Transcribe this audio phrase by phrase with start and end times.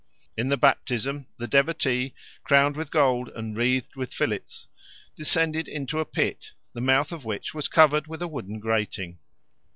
[0.35, 4.67] In the baptism the devotee, crowned with gold and wreathed with fillets,
[5.15, 9.19] descended into a pit, the mouth of which was covered with a wooden grating.